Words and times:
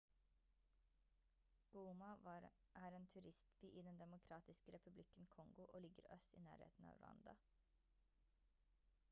goma 1.73 2.07
er 2.85 2.91
en 2.95 3.05
turistby 3.07 3.65
i 3.79 3.85
den 3.89 3.99
demokratiske 3.99 4.73
republikken 4.73 5.25
kongo 5.29 5.65
og 5.65 5.81
ligger 5.81 6.03
i 6.07 6.13
øst 6.17 6.33
i 6.41 6.45
nærheten 6.49 6.85
av 6.93 6.99
rwanda 7.05 7.39